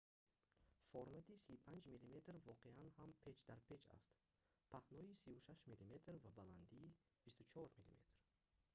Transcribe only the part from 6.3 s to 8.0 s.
баландии 24мм